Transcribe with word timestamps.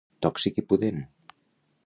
Tòxic 0.25 0.57
i 0.61 0.63
pudent. 0.73 0.99